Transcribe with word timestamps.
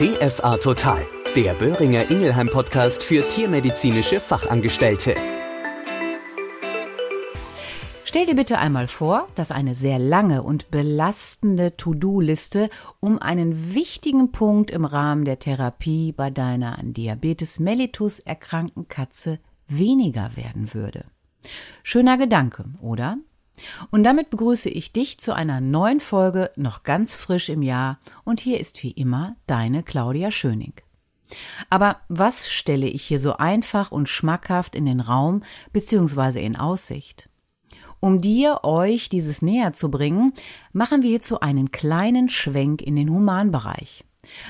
TFA 0.00 0.56
Total, 0.56 1.06
der 1.36 1.52
Böhringer 1.52 2.10
Ingelheim 2.10 2.48
Podcast 2.48 3.02
für 3.02 3.28
tiermedizinische 3.28 4.18
Fachangestellte. 4.18 5.14
Stell 8.06 8.24
dir 8.24 8.34
bitte 8.34 8.56
einmal 8.56 8.88
vor, 8.88 9.28
dass 9.34 9.50
eine 9.50 9.74
sehr 9.74 9.98
lange 9.98 10.42
und 10.42 10.70
belastende 10.70 11.76
To-Do-Liste 11.76 12.70
um 13.00 13.18
einen 13.18 13.74
wichtigen 13.74 14.32
Punkt 14.32 14.70
im 14.70 14.86
Rahmen 14.86 15.26
der 15.26 15.38
Therapie 15.38 16.12
bei 16.12 16.30
deiner 16.30 16.78
an 16.78 16.94
Diabetes 16.94 17.60
mellitus 17.60 18.20
erkrankten 18.20 18.88
Katze 18.88 19.38
weniger 19.68 20.34
werden 20.34 20.72
würde. 20.72 21.04
Schöner 21.82 22.16
Gedanke, 22.16 22.64
oder? 22.80 23.18
Und 23.90 24.04
damit 24.04 24.30
begrüße 24.30 24.68
ich 24.68 24.92
dich 24.92 25.18
zu 25.18 25.32
einer 25.34 25.60
neuen 25.60 26.00
Folge 26.00 26.50
noch 26.56 26.82
ganz 26.82 27.14
frisch 27.14 27.48
im 27.48 27.62
Jahr 27.62 27.98
und 28.24 28.40
hier 28.40 28.60
ist 28.60 28.82
wie 28.82 28.90
immer 28.90 29.36
deine 29.46 29.82
Claudia 29.82 30.30
Schöning. 30.30 30.74
Aber 31.68 31.96
was 32.08 32.50
stelle 32.50 32.86
ich 32.86 33.04
hier 33.04 33.20
so 33.20 33.36
einfach 33.36 33.92
und 33.92 34.08
schmackhaft 34.08 34.74
in 34.74 34.86
den 34.86 35.00
Raum 35.00 35.42
bzw. 35.72 36.44
in 36.44 36.56
Aussicht? 36.56 37.28
Um 38.00 38.22
dir, 38.22 38.60
euch 38.64 39.10
dieses 39.10 39.42
näher 39.42 39.74
zu 39.74 39.90
bringen, 39.90 40.32
machen 40.72 41.02
wir 41.02 41.10
hierzu 41.10 41.40
einen 41.40 41.70
kleinen 41.70 42.30
Schwenk 42.30 42.80
in 42.80 42.96
den 42.96 43.10
Humanbereich. 43.10 44.04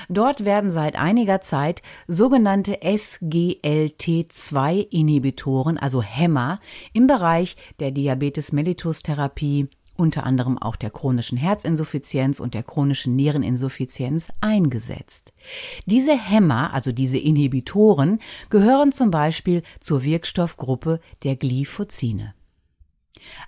Dort 0.09 0.45
werden 0.45 0.71
seit 0.71 0.95
einiger 0.95 1.41
Zeit 1.41 1.83
sogenannte 2.07 2.81
SGLT2-Inhibitoren, 2.83 5.77
also 5.77 6.01
Hämmer, 6.01 6.59
im 6.93 7.07
Bereich 7.07 7.57
der 7.79 7.91
Diabetes 7.91 8.51
mellitus 8.51 9.03
Therapie, 9.03 9.69
unter 9.97 10.25
anderem 10.25 10.57
auch 10.57 10.75
der 10.75 10.89
chronischen 10.89 11.37
Herzinsuffizienz 11.37 12.39
und 12.39 12.53
der 12.53 12.63
chronischen 12.63 13.15
Niereninsuffizienz 13.15 14.31
eingesetzt. 14.41 15.33
Diese 15.85 16.17
Hämmer, 16.17 16.73
also 16.73 16.91
diese 16.91 17.17
Inhibitoren, 17.17 18.19
gehören 18.49 18.91
zum 18.91 19.11
Beispiel 19.11 19.63
zur 19.79 20.03
Wirkstoffgruppe 20.03 20.99
der 21.23 21.35
Glyphozine. 21.35 22.33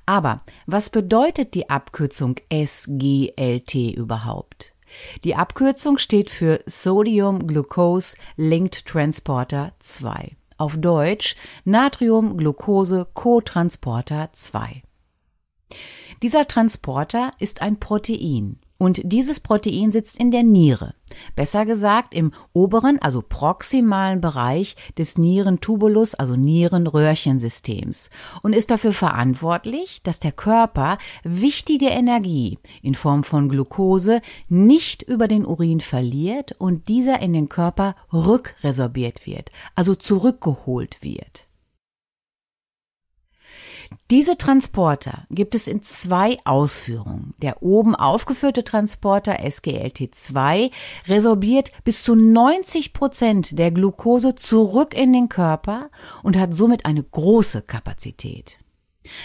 Aber 0.06 0.44
was 0.68 0.90
bedeutet 0.90 1.56
die 1.56 1.70
Abkürzung 1.70 2.36
SGLT 2.52 3.96
überhaupt? 3.96 4.73
Die 5.24 5.36
Abkürzung 5.36 5.98
steht 5.98 6.30
für 6.30 6.62
Sodium 6.66 7.48
Glucose 7.48 8.16
Linked 8.36 8.86
Transporter 8.86 9.74
2. 9.80 10.36
Auf 10.58 10.78
Deutsch 10.78 11.36
Natrium 11.66 12.38
Glucose 12.38 13.08
Cotransporter 13.14 14.30
2. 14.34 14.84
Dieser 16.22 16.48
Transporter 16.48 17.32
ist 17.40 17.62
ein 17.62 17.80
Protein. 17.80 18.60
Und 18.84 19.00
dieses 19.06 19.40
Protein 19.40 19.94
sitzt 19.94 20.20
in 20.20 20.30
der 20.30 20.44
Niere, 20.44 20.94
besser 21.38 21.66
gesagt 21.66 22.14
im 22.14 22.34
oberen, 22.52 23.02
also 23.02 23.22
proximalen 23.22 24.20
Bereich 24.20 24.76
des 24.98 25.18
Nierentubulus, 25.18 26.16
also 26.16 26.36
Nierenröhrchensystems 26.36 28.10
und 28.42 28.54
ist 28.54 28.72
dafür 28.72 28.92
verantwortlich, 28.92 30.02
dass 30.04 30.20
der 30.20 30.34
Körper 30.34 30.98
wichtige 31.24 31.86
Energie 31.86 32.60
in 32.82 32.94
Form 32.94 33.24
von 33.24 33.48
Glucose 33.48 34.20
nicht 34.50 35.02
über 35.02 35.30
den 35.30 35.46
Urin 35.46 35.80
verliert 35.80 36.54
und 36.58 36.90
dieser 36.90 37.22
in 37.22 37.32
den 37.32 37.48
Körper 37.48 37.96
rückresorbiert 38.12 39.26
wird, 39.26 39.50
also 39.76 39.96
zurückgeholt 39.96 40.98
wird. 41.02 41.48
Diese 44.12 44.38
Transporter 44.38 45.26
gibt 45.30 45.56
es 45.56 45.68
in 45.68 45.82
zwei 45.82 46.38
Ausführungen. 46.44 47.34
Der 47.42 47.64
oben 47.64 47.96
aufgeführte 47.96 48.64
Transporter 48.64 49.40
SGLT2 49.40 50.72
resorbiert 51.08 51.72
bis 51.84 52.04
zu 52.04 52.14
90 52.14 52.94
Prozent 52.94 53.58
der 53.58 53.72
Glucose 53.72 54.36
zurück 54.36 54.94
in 54.94 55.14
den 55.14 55.30
Körper 55.30 55.90
und 56.22 56.38
hat 56.38 56.54
somit 56.54 56.86
eine 56.86 57.02
große 57.02 57.62
Kapazität. 57.62 58.60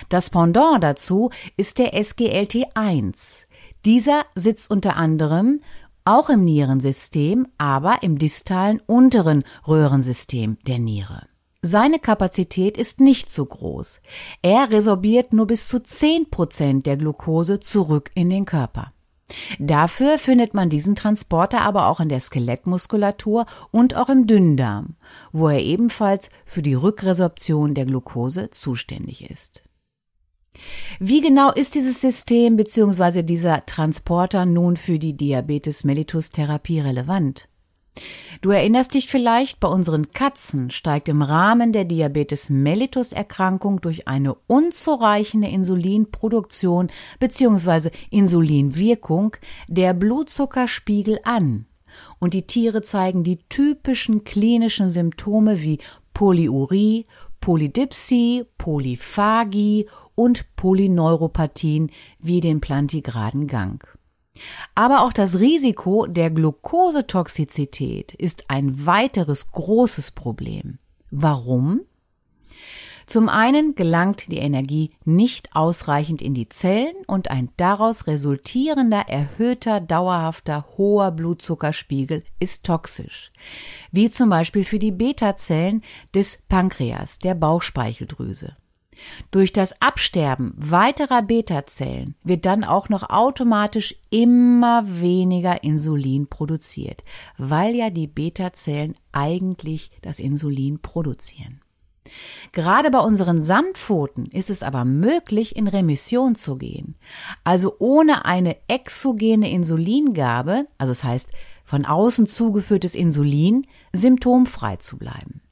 Das 0.09 0.31
Pendant 0.31 0.83
dazu 0.83 1.31
ist 1.57 1.79
der 1.79 1.95
SGLT1. 1.95 3.47
Dieser 3.85 4.25
sitzt 4.35 4.71
unter 4.71 4.97
anderem 4.97 5.61
auch 6.05 6.31
im 6.31 6.45
Nierensystem, 6.45 7.49
aber 7.59 8.03
im 8.03 8.19
distalen 8.19 8.81
unteren 8.87 9.45
Röhrensystem 9.67 10.57
der 10.67 10.79
Niere. 10.79 11.27
Seine 11.63 11.99
Kapazität 11.99 12.79
ist 12.79 13.01
nicht 13.01 13.29
so 13.31 13.45
groß. 13.45 14.01
Er 14.43 14.71
resorbiert 14.71 15.33
nur 15.33 15.49
bis 15.49 15.67
zu 15.67 15.83
10 15.83 16.31
Prozent 16.31 16.87
der 16.87 16.97
Glucose 16.97 17.59
zurück 17.59 18.13
in 18.15 18.31
den 18.31 18.45
Körper. 18.45 18.93
Dafür 19.59 20.19
findet 20.19 20.55
man 20.55 20.71
diesen 20.71 20.95
Transporter 20.95 21.61
aber 21.63 21.89
auch 21.89 22.01
in 22.01 22.09
der 22.09 22.21
Skelettmuskulatur 22.21 23.45
und 23.73 23.97
auch 23.97 24.09
im 24.09 24.27
Dünndarm, 24.27 24.95
wo 25.33 25.49
er 25.49 25.61
ebenfalls 25.61 26.31
für 26.47 26.63
die 26.63 26.75
Rückresorption 26.75 27.75
der 27.75 27.87
Glucose 27.87 28.51
zuständig 28.51 29.29
ist. 29.29 29.65
Wie 30.99 31.21
genau 31.21 31.53
ist 31.53 31.75
dieses 31.75 32.01
System 32.01 32.57
bzw. 32.57 33.23
dieser 33.23 33.67
Transporter 33.67 34.47
nun 34.47 34.77
für 34.77 34.99
die 34.99 35.17
Diabetes 35.17 35.85
mellitus 35.85 36.31
Therapie 36.31 36.81
relevant? 36.81 37.49
Du 38.41 38.51
erinnerst 38.51 38.95
dich 38.95 39.09
vielleicht, 39.09 39.59
bei 39.59 39.69
unseren 39.69 40.13
Katzen 40.13 40.71
steigt 40.71 41.09
im 41.09 41.23
Rahmen 41.23 41.73
der 41.73 41.85
Diabetes 41.85 42.51
mellitus 42.51 43.13
Erkrankung 43.13 43.81
durch 43.81 44.07
eine 44.07 44.35
unzureichende 44.47 45.49
Insulinproduktion 45.49 46.89
bzw. 47.19 47.91
Insulinwirkung 48.11 49.37
der 49.67 49.93
Blutzuckerspiegel 49.95 51.19
an. 51.25 51.67
Und 52.21 52.35
die 52.35 52.47
Tiere 52.47 52.83
zeigen 52.83 53.25
die 53.25 53.39
typischen 53.49 54.23
klinischen 54.23 54.91
Symptome 54.91 55.63
wie 55.63 55.79
Polyurie, 56.15 57.07
Polydipsie, 57.41 58.45
Polyphagie 58.59 59.89
und 60.15 60.55
Polyneuropathien 60.57 61.91
wie 62.19 62.41
den 62.41 62.61
plantigraden 62.61 63.47
Gang. 63.47 63.98
Aber 64.75 65.03
auch 65.03 65.13
das 65.13 65.39
Risiko 65.39 66.07
der 66.07 66.31
Glukosetoxizität 66.31 68.15
ist 68.15 68.49
ein 68.49 68.87
weiteres 68.87 69.51
großes 69.51 70.13
Problem. 70.13 70.79
Warum? 71.11 71.81
Zum 73.09 73.31
einen 73.31 73.75
gelangt 73.75 74.29
die 74.29 74.37
Energie 74.37 74.91
nicht 75.07 75.57
ausreichend 75.57 76.21
in 76.21 76.35
die 76.35 76.51
Zellen 76.51 76.95
und 77.07 77.31
ein 77.31 77.51
daraus 77.57 78.07
resultierender 78.07 79.09
erhöhter 79.09 79.81
dauerhafter 79.81 80.67
hoher 80.77 81.11
Blutzuckerspiegel 81.13 82.23
ist 82.39 82.67
toxisch, 82.67 83.33
wie 83.93 84.11
zum 84.11 84.29
Beispiel 84.29 84.63
für 84.63 84.79
die 84.79 84.93
Beta-Zellen 84.93 85.81
des 86.15 86.43
Pankreas, 86.51 87.19
der 87.19 87.35
Bauchspeicheldrüse. 87.35 88.55
Durch 89.31 89.53
das 89.53 89.81
Absterben 89.81 90.53
weiterer 90.57 91.23
Beta-Zellen 91.23 92.15
wird 92.25 92.47
dann 92.47 92.65
auch 92.65 92.89
noch 92.89 93.09
automatisch 93.11 93.95
immer 94.11 94.83
weniger 95.01 95.63
Insulin 95.63 96.27
produziert, 96.29 97.05
weil 97.37 97.75
ja 97.75 97.91
die 97.91 98.07
Beta-Zellen 98.07 98.95
eigentlich 99.13 99.91
das 100.03 100.19
Insulin 100.19 100.81
produzieren. 100.81 101.61
Gerade 102.53 102.91
bei 102.91 103.01
unseren 103.01 103.43
Sandpfoten 103.43 104.27
ist 104.27 104.51
es 104.51 104.63
aber 104.63 104.85
möglich, 104.85 105.57
in 105.57 105.69
Remission 105.69 106.35
zu 106.35 106.57
gehen. 106.57 106.97
Also 107.45 107.77
ohne 107.79 108.25
eine 108.25 108.57
exogene 108.69 109.51
Insulingabe, 109.51 110.67
also 110.79 110.91
das 110.91 111.05
heißt 111.05 111.31
von 111.65 111.85
außen 111.85 112.27
zugeführtes 112.27 112.95
Insulin, 112.95 113.67
symptomfrei 113.93 114.77
zu 114.77 114.97
bleiben. 114.97 115.43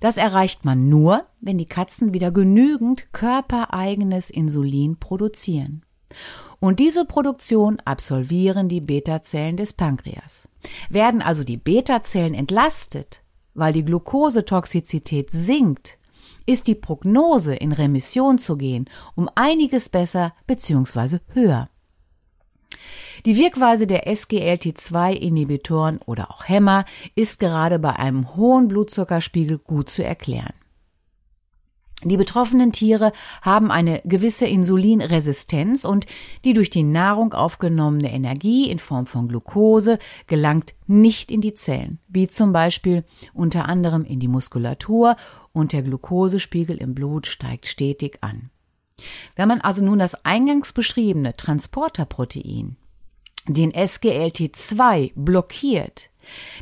Das 0.00 0.16
erreicht 0.16 0.64
man 0.64 0.88
nur, 0.88 1.24
wenn 1.40 1.58
die 1.58 1.66
Katzen 1.66 2.14
wieder 2.14 2.30
genügend 2.30 3.12
körpereigenes 3.12 4.30
Insulin 4.30 4.96
produzieren. 4.96 5.82
Und 6.60 6.78
diese 6.78 7.04
Produktion 7.04 7.80
absolvieren 7.84 8.68
die 8.68 8.80
Beta-Zellen 8.80 9.56
des 9.56 9.72
Pankreas. 9.72 10.48
Werden 10.90 11.20
also 11.20 11.42
die 11.42 11.56
Beta-Zellen 11.56 12.34
entlastet, 12.34 13.22
weil 13.54 13.72
die 13.72 13.84
Glukosetoxizität 13.84 15.30
sinkt, 15.32 15.98
ist 16.46 16.66
die 16.66 16.74
Prognose 16.74 17.54
in 17.54 17.72
Remission 17.72 18.38
zu 18.38 18.56
gehen 18.56 18.88
um 19.14 19.28
einiges 19.34 19.88
besser 19.88 20.34
bzw. 20.46 21.18
höher. 21.32 21.68
Die 23.26 23.36
Wirkweise 23.36 23.86
der 23.86 24.06
SGLT2-Inhibitoren 24.06 25.98
oder 26.06 26.30
auch 26.30 26.48
Hämmer 26.48 26.84
ist 27.14 27.40
gerade 27.40 27.78
bei 27.78 27.96
einem 27.96 28.34
hohen 28.36 28.68
Blutzuckerspiegel 28.68 29.58
gut 29.58 29.88
zu 29.88 30.04
erklären. 30.04 30.54
Die 32.04 32.16
betroffenen 32.16 32.72
Tiere 32.72 33.12
haben 33.42 33.70
eine 33.70 34.02
gewisse 34.04 34.46
Insulinresistenz 34.46 35.84
und 35.84 36.06
die 36.44 36.52
durch 36.52 36.68
die 36.68 36.82
Nahrung 36.82 37.32
aufgenommene 37.32 38.12
Energie 38.12 38.68
in 38.70 38.80
Form 38.80 39.06
von 39.06 39.28
Glucose 39.28 39.98
gelangt 40.26 40.74
nicht 40.88 41.30
in 41.30 41.40
die 41.40 41.54
Zellen, 41.54 42.00
wie 42.08 42.26
zum 42.26 42.52
Beispiel 42.52 43.04
unter 43.34 43.68
anderem 43.68 44.04
in 44.04 44.18
die 44.18 44.28
Muskulatur 44.28 45.14
und 45.52 45.72
der 45.72 45.82
Glucosespiegel 45.82 46.76
im 46.76 46.94
Blut 46.94 47.28
steigt 47.28 47.66
stetig 47.66 48.18
an. 48.20 48.50
Wenn 49.36 49.48
man 49.48 49.60
also 49.60 49.82
nun 49.82 49.98
das 49.98 50.24
eingangs 50.24 50.72
beschriebene 50.72 51.36
Transporterprotein 51.36 52.76
den 53.48 53.72
SGLT2 53.72 55.12
blockiert, 55.16 56.10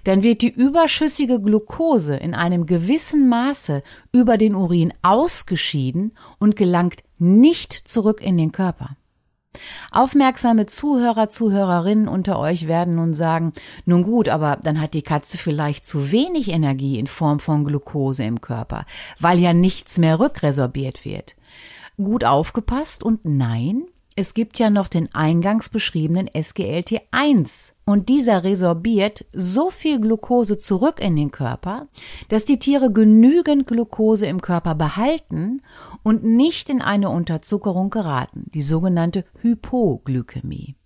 dann 0.05 0.23
wird 0.23 0.43
die 0.43 0.49
überschüssige 0.49 1.41
Glucose 1.41 2.17
in 2.17 2.35
einem 2.35 2.65
gewissen 2.67 3.29
Maße 3.29 3.83
über 4.13 4.39
den 4.39 4.55
Urin 4.55 4.93
ausgeschieden 5.03 6.13
und 6.39 6.57
gelangt 6.57 7.03
nicht 7.19 7.73
zurück 7.73 8.23
in 8.23 8.39
den 8.39 8.53
Körper. 8.53 8.97
Aufmerksame 9.91 10.67
Zuhörer, 10.67 11.29
Zuhörerinnen 11.29 12.07
unter 12.07 12.39
euch 12.39 12.69
werden 12.69 12.95
nun 12.95 13.15
sagen, 13.15 13.53
nun 13.85 14.05
gut, 14.05 14.29
aber 14.29 14.59
dann 14.63 14.81
hat 14.81 14.95
die 14.95 15.03
Katze 15.03 15.39
vielleicht 15.39 15.85
zu 15.85 16.13
wenig 16.13 16.51
Energie 16.51 16.99
in 16.99 17.09
Form 17.09 17.41
von 17.41 17.65
Glucose 17.65 18.23
im 18.23 18.41
Körper, 18.41 18.87
weil 19.19 19.41
ja 19.41 19.53
nichts 19.53 19.99
mehr 19.99 20.21
rückresorbiert 20.21 21.05
wird. 21.05 21.35
Gut 22.03 22.25
aufgepasst 22.25 23.05
und 23.05 23.25
nein, 23.25 23.85
es 24.17 24.33
gibt 24.33 24.59
ja 24.59 24.71
noch 24.71 24.89
den 24.89 25.15
eingangs 25.15 25.69
beschriebenen 25.69 26.29
SGLT1 26.29 27.73
und 27.85 28.09
dieser 28.09 28.43
resorbiert 28.43 29.27
so 29.35 29.69
viel 29.69 30.01
Glucose 30.01 30.57
zurück 30.57 30.99
in 30.99 31.15
den 31.15 31.31
Körper, 31.31 31.89
dass 32.29 32.47
die 32.47 32.59
Tiere 32.59 32.91
genügend 32.91 33.67
Glucose 33.67 34.27
im 34.27 34.41
Körper 34.41 34.75
behalten 34.75 35.61
und 36.03 36.25
nicht 36.25 36.71
in 36.71 36.81
eine 36.81 37.11
Unterzuckerung 37.11 37.91
geraten, 37.91 38.51
die 38.55 38.63
sogenannte 38.63 39.25
Hypoglykämie. 39.41 40.77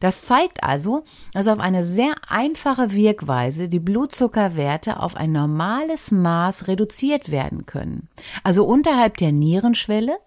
Das 0.00 0.22
zeigt 0.22 0.62
also, 0.62 1.04
dass 1.32 1.48
auf 1.48 1.58
eine 1.58 1.84
sehr 1.84 2.14
einfache 2.28 2.92
Wirkweise 2.92 3.68
die 3.68 3.80
Blutzuckerwerte 3.80 5.00
auf 5.00 5.16
ein 5.16 5.32
normales 5.32 6.10
Maß 6.10 6.68
reduziert 6.68 7.30
werden 7.30 7.66
können, 7.66 8.08
also 8.42 8.64
unterhalb 8.64 9.16
der 9.16 9.32
Nierenschwelle 9.32 10.18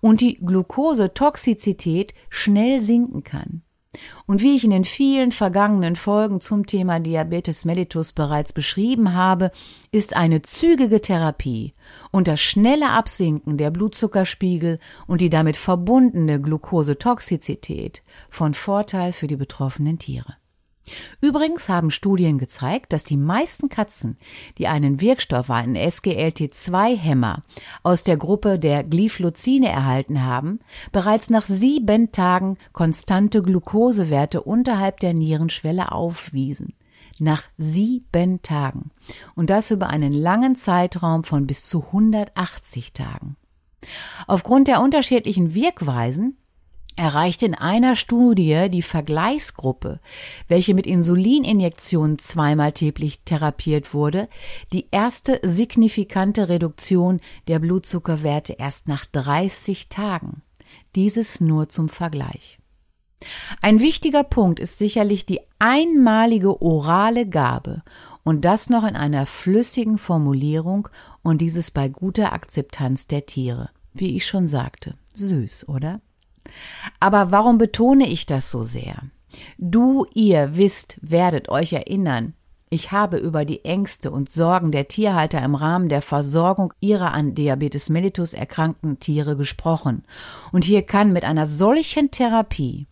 und 0.00 0.20
die 0.20 0.38
Glukosetoxizität 0.38 2.14
schnell 2.28 2.82
sinken 2.82 3.24
kann. 3.24 3.62
Und 4.26 4.42
wie 4.42 4.54
ich 4.54 4.64
in 4.64 4.70
den 4.70 4.84
vielen 4.84 5.32
vergangenen 5.32 5.96
Folgen 5.96 6.40
zum 6.40 6.66
Thema 6.66 7.00
Diabetes 7.00 7.64
mellitus 7.64 8.12
bereits 8.12 8.52
beschrieben 8.52 9.14
habe, 9.14 9.50
ist 9.90 10.14
eine 10.14 10.42
zügige 10.42 11.00
Therapie 11.00 11.74
und 12.10 12.28
das 12.28 12.40
schnelle 12.40 12.90
Absinken 12.90 13.56
der 13.56 13.70
Blutzuckerspiegel 13.70 14.78
und 15.06 15.20
die 15.20 15.30
damit 15.30 15.56
verbundene 15.56 16.40
Glukosetoxizität 16.40 18.02
von 18.28 18.52
Vorteil 18.52 19.12
für 19.12 19.26
die 19.26 19.36
betroffenen 19.36 19.98
Tiere. 19.98 20.37
Übrigens 21.20 21.68
haben 21.68 21.90
Studien 21.90 22.38
gezeigt, 22.38 22.92
dass 22.92 23.04
die 23.04 23.16
meisten 23.16 23.68
Katzen, 23.68 24.16
die 24.58 24.68
einen 24.68 25.00
Wirkstoff, 25.00 25.50
einen 25.50 25.76
SGLT2-Hämmer 25.76 27.42
aus 27.82 28.04
der 28.04 28.16
Gruppe 28.16 28.58
der 28.58 28.84
Glyphlozine 28.84 29.68
erhalten 29.68 30.24
haben, 30.24 30.60
bereits 30.92 31.30
nach 31.30 31.46
sieben 31.46 32.12
Tagen 32.12 32.56
konstante 32.72 33.42
Glukosewerte 33.42 34.42
unterhalb 34.42 35.00
der 35.00 35.14
Nierenschwelle 35.14 35.92
aufwiesen. 35.92 36.74
Nach 37.20 37.42
sieben 37.56 38.42
Tagen. 38.42 38.90
Und 39.34 39.50
das 39.50 39.72
über 39.72 39.88
einen 39.88 40.12
langen 40.12 40.54
Zeitraum 40.54 41.24
von 41.24 41.46
bis 41.46 41.66
zu 41.66 41.82
180 41.86 42.92
Tagen. 42.92 43.36
Aufgrund 44.26 44.68
der 44.68 44.80
unterschiedlichen 44.80 45.54
Wirkweisen 45.54 46.36
erreicht 46.98 47.42
in 47.42 47.54
einer 47.54 47.94
Studie 47.94 48.68
die 48.70 48.82
Vergleichsgruppe, 48.82 50.00
welche 50.48 50.74
mit 50.74 50.86
Insulininjektionen 50.86 52.18
zweimal 52.18 52.72
täglich 52.72 53.20
therapiert 53.24 53.94
wurde, 53.94 54.28
die 54.72 54.88
erste 54.90 55.40
signifikante 55.44 56.48
Reduktion 56.48 57.20
der 57.46 57.60
Blutzuckerwerte 57.60 58.54
erst 58.58 58.88
nach 58.88 59.06
30 59.06 59.88
Tagen. 59.88 60.42
Dieses 60.96 61.40
nur 61.40 61.68
zum 61.68 61.88
Vergleich. 61.88 62.58
Ein 63.62 63.80
wichtiger 63.80 64.24
Punkt 64.24 64.60
ist 64.60 64.78
sicherlich 64.78 65.24
die 65.24 65.40
einmalige 65.58 66.60
orale 66.60 67.28
Gabe 67.28 67.82
und 68.24 68.44
das 68.44 68.70
noch 68.70 68.86
in 68.86 68.96
einer 68.96 69.26
flüssigen 69.26 69.98
Formulierung 69.98 70.88
und 71.22 71.40
dieses 71.40 71.70
bei 71.70 71.88
guter 71.88 72.32
Akzeptanz 72.32 73.06
der 73.06 73.26
Tiere. 73.26 73.70
Wie 73.94 74.16
ich 74.16 74.26
schon 74.26 74.48
sagte, 74.48 74.94
süß, 75.14 75.68
oder? 75.68 76.00
Aber 77.00 77.30
warum 77.30 77.58
betone 77.58 78.08
ich 78.08 78.26
das 78.26 78.50
so 78.50 78.62
sehr? 78.62 79.02
Du, 79.58 80.06
ihr 80.14 80.56
wisst, 80.56 80.98
werdet 81.02 81.48
euch 81.48 81.72
erinnern, 81.72 82.34
ich 82.70 82.92
habe 82.92 83.16
über 83.16 83.44
die 83.46 83.64
Ängste 83.64 84.10
und 84.10 84.30
Sorgen 84.30 84.72
der 84.72 84.88
Tierhalter 84.88 85.42
im 85.42 85.54
Rahmen 85.54 85.88
der 85.88 86.02
Versorgung 86.02 86.74
ihrer 86.80 87.14
an 87.14 87.34
Diabetes 87.34 87.88
mellitus 87.88 88.34
erkrankten 88.34 89.00
Tiere 89.00 89.36
gesprochen. 89.36 90.04
Und 90.52 90.64
hier 90.64 90.82
kann 90.82 91.12
mit 91.12 91.24
einer 91.24 91.46
solchen 91.46 92.10
Therapie 92.10 92.86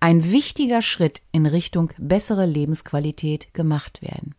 ein 0.00 0.30
wichtiger 0.30 0.80
Schritt 0.80 1.20
in 1.30 1.44
Richtung 1.44 1.90
bessere 1.98 2.46
Lebensqualität 2.46 3.52
gemacht 3.52 4.00
werden. 4.00 4.34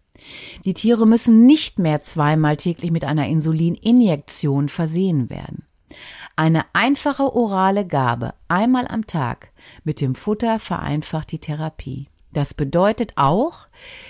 Die 0.65 0.73
Tiere 0.73 1.05
müssen 1.05 1.45
nicht 1.45 1.77
mehr 1.77 2.01
zweimal 2.01 2.57
täglich 2.57 2.91
mit 2.91 3.05
einer 3.05 3.27
Insulininjektion 3.27 4.69
versehen 4.69 5.29
werden. 5.29 5.63
Eine 6.35 6.65
einfache 6.73 7.35
orale 7.35 7.85
Gabe 7.85 8.33
einmal 8.47 8.87
am 8.87 9.07
Tag 9.07 9.51
mit 9.83 10.01
dem 10.01 10.15
Futter 10.15 10.59
vereinfacht 10.59 11.31
die 11.31 11.39
Therapie. 11.39 12.07
Das 12.31 12.53
bedeutet 12.53 13.13
auch, 13.15 13.67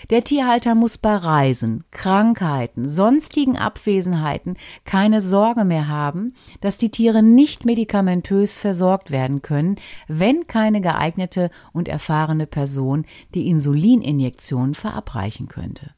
der 0.09 0.25
Tierhalter 0.25 0.75
muss 0.75 0.97
bei 0.97 1.15
Reisen, 1.15 1.85
Krankheiten, 1.91 2.89
sonstigen 2.89 3.57
Abwesenheiten 3.57 4.57
keine 4.83 5.21
Sorge 5.21 5.63
mehr 5.63 5.87
haben, 5.87 6.33
dass 6.59 6.77
die 6.77 6.91
Tiere 6.91 7.23
nicht 7.23 7.65
medikamentös 7.65 8.57
versorgt 8.57 9.09
werden 9.09 9.41
können, 9.41 9.77
wenn 10.09 10.47
keine 10.47 10.81
geeignete 10.81 11.49
und 11.71 11.87
erfahrene 11.87 12.45
Person 12.45 13.05
die 13.33 13.47
Insulininjektion 13.47 14.73
verabreichen 14.73 15.47
könnte. 15.47 15.91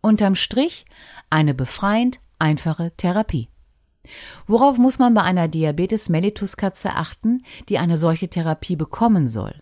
Unterm 0.00 0.36
Strich 0.36 0.86
eine 1.28 1.52
befreiend 1.52 2.18
einfache 2.38 2.92
Therapie. 2.96 3.48
Worauf 4.46 4.78
muss 4.78 4.98
man 4.98 5.14
bei 5.14 5.22
einer 5.22 5.48
Diabetes 5.48 6.08
mellitus 6.08 6.56
Katze 6.56 6.94
achten, 6.94 7.42
die 7.68 7.78
eine 7.78 7.98
solche 7.98 8.28
Therapie 8.28 8.76
bekommen 8.76 9.28
soll? 9.28 9.54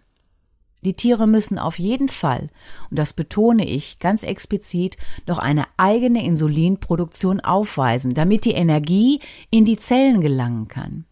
Die 0.85 0.95
Tiere 0.95 1.27
müssen 1.27 1.59
auf 1.59 1.79
jeden 1.79 2.09
Fall, 2.09 2.49
und 2.91 2.99
das 2.99 3.13
betone 3.13 3.67
ich 3.67 3.99
ganz 3.99 4.23
explizit, 4.23 4.97
noch 5.27 5.39
eine 5.39 5.65
eigene 5.77 6.25
Insulinproduktion 6.25 7.41
aufweisen, 7.41 8.15
damit 8.15 8.45
die 8.45 8.53
Energie 8.53 9.21
in 9.51 9.65
die 9.65 9.79
Zellen 9.79 10.21
gelangen 10.21 10.69
kann. 10.69 11.05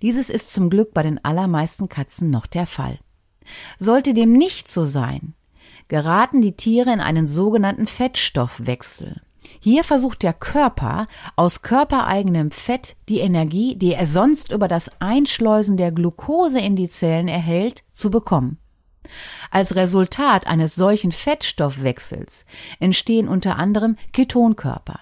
Dieses 0.00 0.30
ist 0.30 0.52
zum 0.52 0.70
Glück 0.70 0.94
bei 0.94 1.02
den 1.02 1.22
allermeisten 1.24 1.88
Katzen 1.88 2.30
noch 2.30 2.46
der 2.46 2.66
Fall. 2.66 2.98
Sollte 3.78 4.14
dem 4.14 4.32
nicht 4.32 4.68
so 4.68 4.84
sein, 4.84 5.34
geraten 5.88 6.40
die 6.40 6.56
Tiere 6.56 6.92
in 6.92 7.00
einen 7.00 7.26
sogenannten 7.26 7.86
Fettstoffwechsel. 7.86 9.20
Hier 9.60 9.84
versucht 9.84 10.22
der 10.22 10.32
Körper 10.32 11.06
aus 11.36 11.62
körpereigenem 11.62 12.50
Fett 12.50 12.96
die 13.08 13.20
Energie, 13.20 13.76
die 13.76 13.94
er 13.94 14.06
sonst 14.06 14.52
über 14.52 14.68
das 14.68 15.00
Einschleusen 15.00 15.76
der 15.76 15.92
Glucose 15.92 16.60
in 16.60 16.76
die 16.76 16.88
Zellen 16.88 17.28
erhält, 17.28 17.84
zu 17.92 18.10
bekommen. 18.10 18.58
Als 19.50 19.74
Resultat 19.74 20.46
eines 20.46 20.74
solchen 20.74 21.12
Fettstoffwechsels 21.12 22.44
entstehen 22.78 23.28
unter 23.28 23.56
anderem 23.56 23.96
Ketonkörper. 24.12 25.00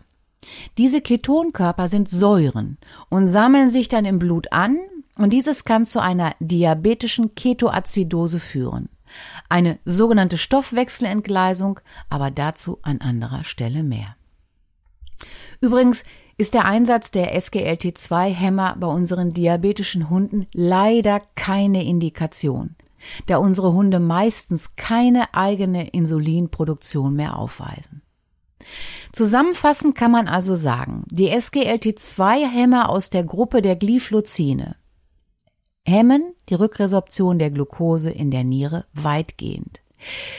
Diese 0.78 1.00
Ketonkörper 1.00 1.88
sind 1.88 2.08
Säuren 2.08 2.78
und 3.08 3.28
sammeln 3.28 3.70
sich 3.70 3.88
dann 3.88 4.04
im 4.04 4.18
Blut 4.18 4.52
an 4.52 4.78
und 5.16 5.30
dieses 5.30 5.64
kann 5.64 5.86
zu 5.86 6.00
einer 6.00 6.34
diabetischen 6.40 7.34
Ketoazidose 7.34 8.38
führen. 8.38 8.88
Eine 9.48 9.78
sogenannte 9.84 10.38
Stoffwechselentgleisung, 10.38 11.80
aber 12.10 12.30
dazu 12.30 12.78
an 12.82 13.00
anderer 13.00 13.44
Stelle 13.44 13.82
mehr. 13.82 14.16
Übrigens 15.60 16.04
ist 16.38 16.54
der 16.54 16.66
Einsatz 16.66 17.10
der 17.10 17.38
SGLT2-Hämmer 17.38 18.76
bei 18.78 18.86
unseren 18.86 19.32
diabetischen 19.32 20.10
Hunden 20.10 20.46
leider 20.52 21.22
keine 21.34 21.84
Indikation, 21.84 22.76
da 23.26 23.38
unsere 23.38 23.72
Hunde 23.72 24.00
meistens 24.00 24.76
keine 24.76 25.32
eigene 25.34 25.88
Insulinproduktion 25.88 27.14
mehr 27.14 27.38
aufweisen. 27.38 28.02
Zusammenfassend 29.12 29.94
kann 29.94 30.10
man 30.10 30.28
also 30.28 30.56
sagen, 30.56 31.04
die 31.10 31.32
SGLT2-Hämmer 31.32 32.88
aus 32.90 33.10
der 33.10 33.24
Gruppe 33.24 33.62
der 33.62 33.76
Glyphlozine 33.76 34.76
hemmen 35.86 36.34
die 36.48 36.54
Rückresorption 36.54 37.38
der 37.38 37.50
Glucose 37.50 38.10
in 38.10 38.30
der 38.30 38.44
Niere 38.44 38.86
weitgehend. 38.92 39.80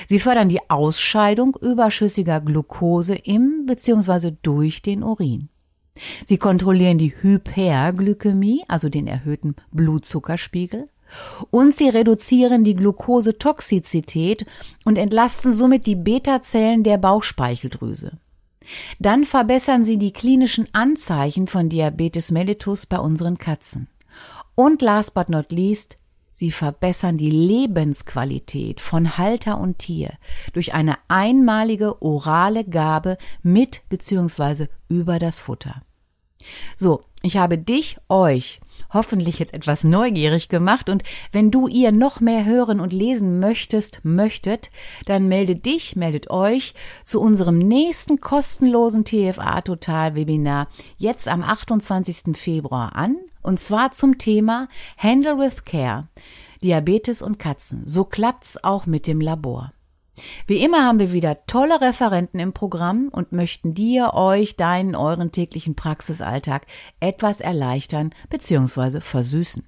Sie 0.08 0.20
fördern 0.20 0.50
die 0.50 0.70
Ausscheidung 0.70 1.58
überschüssiger 1.60 2.42
Glucose 2.42 3.16
im 3.16 3.66
bzw. 3.66 4.32
durch 4.42 4.82
den 4.82 5.04
Urin. 5.04 5.50
Sie 6.26 6.38
kontrollieren 6.38 6.98
die 6.98 7.14
Hyperglykämie, 7.22 8.64
also 8.68 8.90
den 8.90 9.08
erhöhten 9.08 9.56
Blutzuckerspiegel, 9.72 10.90
und 11.52 11.74
sie 11.74 11.90
reduzieren 11.90 12.64
die 12.64 12.76
Glukosetoxizität 12.76 14.46
und 14.86 14.98
entlasten 14.98 15.54
somit 15.54 15.86
die 15.86 15.96
Beta-Zellen 15.96 16.84
der 16.84 16.98
Bauchspeicheldrüse. 16.98 18.18
Dann 19.00 19.24
verbessern 19.24 19.86
sie 19.86 19.98
die 19.98 20.12
klinischen 20.12 20.68
Anzeichen 20.74 21.48
von 21.48 21.70
Diabetes 21.70 22.32
mellitus 22.32 22.86
bei 22.86 23.00
unseren 23.00 23.38
Katzen. 23.38 23.88
Und 24.56 24.82
last 24.82 25.14
but 25.14 25.30
not 25.30 25.52
least, 25.52 25.98
Sie 26.40 26.52
verbessern 26.52 27.18
die 27.18 27.32
Lebensqualität 27.32 28.80
von 28.80 29.18
Halter 29.18 29.60
und 29.60 29.80
Tier 29.80 30.12
durch 30.54 30.76
eine 30.76 31.00
einmalige 31.08 32.00
orale 32.04 32.64
Gabe 32.64 33.18
mit 33.42 33.82
bzw. 33.90 34.68
über 34.88 35.18
das 35.18 35.40
Futter. 35.40 35.82
So, 36.76 37.02
ich 37.24 37.38
habe 37.38 37.58
dich, 37.58 37.98
euch, 38.08 38.60
hoffentlich 38.94 39.40
jetzt 39.40 39.56
etwas 39.56 39.84
neugierig 39.84 40.48
gemacht 40.48 40.92
und 40.92 41.02
wenn 41.32 41.50
du 41.50 41.68
ihr 41.68 41.92
noch 41.92 42.20
mehr 42.20 42.46
hören 42.46 42.82
und 42.82 42.94
lesen 42.94 43.40
möchtest, 43.40 44.06
möchtet, 44.06 44.70
dann 45.08 45.28
melde 45.28 45.56
dich, 45.56 45.96
meldet 45.96 46.30
euch 46.30 46.76
zu 47.04 47.20
unserem 47.20 47.58
nächsten 47.58 48.22
kostenlosen 48.22 49.06
TFA 49.06 49.62
Total 49.62 50.14
Webinar 50.14 50.68
jetzt 50.98 51.28
am 51.28 51.42
28. 51.42 52.38
Februar 52.38 52.96
an 52.96 53.18
und 53.48 53.62
zwar 53.62 53.92
zum 53.92 54.18
Thema 54.18 54.68
Handle 54.98 55.40
with 55.40 55.64
Care. 55.64 56.10
Diabetes 56.62 57.22
und 57.22 57.40
Katzen. 57.40 57.88
So 57.88 58.04
klappt's 58.04 58.62
auch 58.62 58.86
mit 58.86 59.08
dem 59.08 59.22
Labor. 59.22 59.72
Wie 60.48 60.62
immer 60.64 60.84
haben 60.84 61.00
wir 61.00 61.14
wieder 61.14 61.46
tolle 61.46 61.80
Referenten 61.80 62.42
im 62.42 62.52
Programm 62.52 63.08
und 63.10 63.32
möchten 63.32 63.74
dir, 63.74 64.14
euch, 64.16 64.58
deinen, 64.58 64.96
euren 64.96 65.32
täglichen 65.32 65.76
Praxisalltag 65.76 66.66
etwas 67.00 67.40
erleichtern 67.40 68.10
bzw. 68.30 69.00
versüßen. 69.00 69.64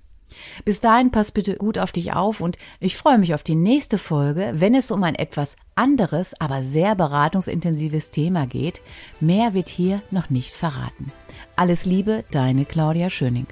Bis 0.66 0.82
dahin 0.82 1.12
pass 1.12 1.32
bitte 1.32 1.56
gut 1.56 1.78
auf 1.78 1.94
dich 1.94 2.12
auf 2.12 2.42
und 2.42 2.58
ich 2.82 2.98
freue 2.98 3.18
mich 3.18 3.34
auf 3.34 3.44
die 3.44 3.56
nächste 3.56 3.98
Folge, 3.98 4.52
wenn 4.56 4.76
es 4.76 4.92
um 4.92 5.04
ein 5.04 5.16
etwas 5.16 5.56
anderes, 5.76 6.40
aber 6.42 6.64
sehr 6.64 6.96
beratungsintensives 6.96 8.12
Thema 8.12 8.46
geht. 8.46 8.82
Mehr 9.22 9.54
wird 9.54 9.70
hier 9.70 10.02
noch 10.12 10.30
nicht 10.30 10.54
verraten. 10.54 11.14
Alles 11.56 11.86
Liebe, 11.86 12.26
deine 12.32 12.66
Claudia 12.66 13.10
Schöning. 13.10 13.48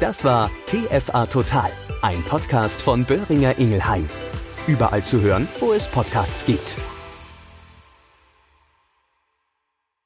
Das 0.00 0.24
war 0.24 0.50
TFA 0.66 1.26
Total, 1.26 1.70
ein 2.02 2.22
Podcast 2.24 2.82
von 2.82 3.04
Böhringer 3.04 3.58
Ingelheim. 3.58 4.08
Überall 4.66 5.02
zu 5.02 5.20
hören, 5.20 5.48
wo 5.60 5.72
es 5.72 5.88
Podcasts 5.88 6.44
gibt. 6.44 6.76